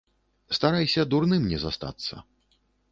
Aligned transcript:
Старайся 0.59 1.05
дурным 1.13 1.47
не 1.53 1.57
застацца. 1.67 2.15